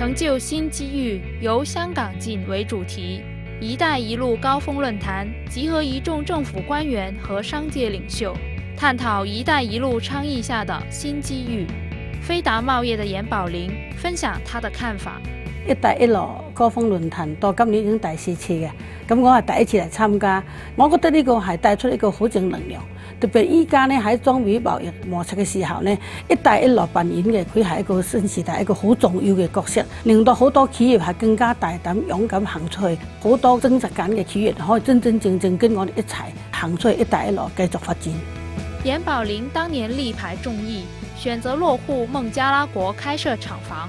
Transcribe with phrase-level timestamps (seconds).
[0.00, 3.20] 成就新机遇，由香港进为主题
[3.60, 8.34] ，“一带一路”高峰论坛集合一众政府官员和商界领袖，
[8.74, 11.66] 探讨“一带一路”倡议下的新机遇。
[12.22, 15.20] 飞达贸易的严宝林分享他的看法。
[15.66, 18.70] 一帶一路高峰論壇到今年已經第四次嘅，
[19.08, 20.42] 咁我係第一次嚟參加，
[20.74, 22.82] 我覺得呢個係帶出一個好正能量，
[23.20, 38.12] 特別依家咧喺裝備貿易摩擦嘅時候咧，一帶一路扮演嘅佢係一個新時代一個好重要嘅角色，令到好多企業係更加大膽勇敢行出去，好多真實感嘅企業可以真真正正跟我哋一齊行出去一帶一路繼續發展。
[38.82, 40.80] 严寶林當年力排眾議，
[41.18, 43.88] 選擇落户孟加拉國開設廠房。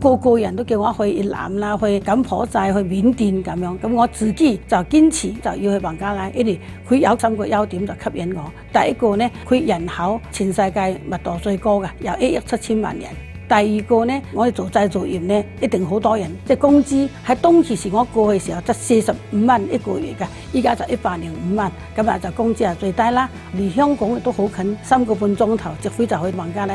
[0.00, 8.50] 個個人都叫我去越南啦，去柬埔寨、去緬甸咁樣，咁我自己就堅持就要去孟加拉，因為佢有三個優點就吸引我。
[8.78, 13.06] 第一個呢，佢人口全世界密度最高嘅，有一億七千萬人。
[13.48, 23.28] 第二個呢，我哋做製造業呢，一定好多人，即係工資喺當時時我過去時候，得四十五蚊一個月嘅，依家就一百零五蚊，咁啊就工資係最低啦。
[23.56, 26.74] 離香港都好近，三個半鐘頭直飛就去孟加拉。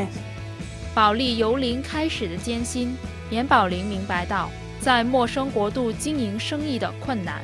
[0.93, 2.95] 保利由零開始的艱辛。
[3.31, 4.49] 严宝林明白到，
[4.81, 7.41] 在陌生国度经营生意的困难，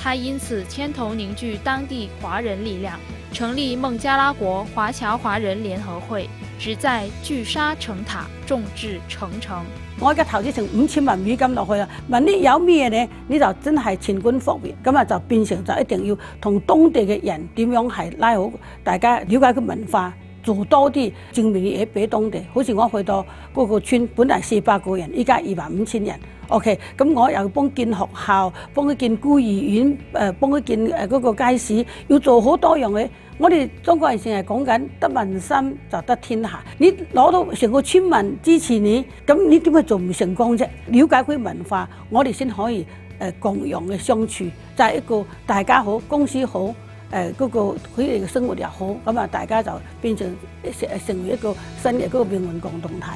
[0.00, 2.98] 他因此牵头凝聚当地华人力量，
[3.34, 6.26] 成立孟加拉国华侨华人联合会，
[6.58, 9.62] 旨在聚沙成塔，众志成城。
[10.00, 13.06] 我而家投资成五千万美金落去啦，问你有咩呢？
[13.28, 18.50] 你就真系全管方面，咁啊就变成就一定要同当地嘅人点样系拉好，
[18.82, 20.10] 大家了解个文化。
[20.46, 26.14] 做多啲正明嘢俾當地，好似我去到嗰個村，本来四百個人，依家二萬五千人。
[26.46, 33.08] OK，咁我又幫建學校，幫佢建孤兒院，誒幫佢建诶嗰個街市，要做好多樣嘢。
[33.38, 40.64] 我哋中國人成日講緊得民心就得天下，你攞到成個村民支持你，咁你點解做唔成功啫？
[40.88, 42.86] 瞭解佢文化，我哋先可以
[43.18, 44.44] 诶共融嘅相處，
[44.76, 46.72] 就係一個大家好，公司好。
[47.12, 50.34] 誒嗰個佢哋嘅生活又好，咁啊大家就變成
[50.78, 53.06] 成成為一個新嘅嗰個變換共同體。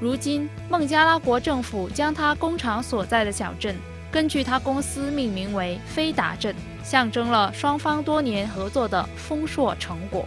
[0.00, 3.72] 如今孟加拉國政府將他工廠所在的小镇
[4.10, 10.26] 根据他公司命名为飞达镇，象征了双方多年合作的丰硕成果。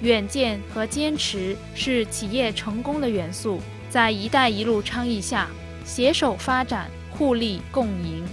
[0.00, 3.60] 远见和坚持是企业成功的元素。
[3.90, 5.48] 在“一带一路”倡议下，
[5.84, 8.26] 携手发展，互利共赢。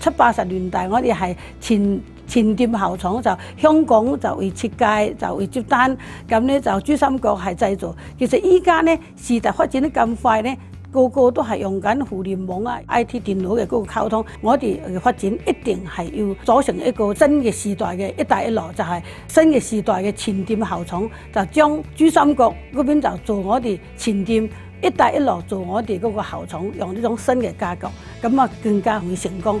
[0.00, 5.96] 七八十年代我哋係前前店後廠，就香港就去設計，就去接單，
[6.28, 7.94] 咁咧就珠三角係製造。
[8.18, 10.56] 其實依家咧時代發展得咁快咧，
[10.90, 14.24] 個個都係用緊互聯網啊、IT 電腦嘅嗰個溝通。
[14.40, 24.48] 我哋發展一定係要組成一個新嘅時代嘅一帶一路，就係新嘅時代嘅前店後廠，就將珠三角嗰邊就做我哋前店，
[24.80, 27.88] 一帶一路做我哋嗰個後廠，用呢種新嘅架构。
[28.22, 29.60] 咁啊更加會成功。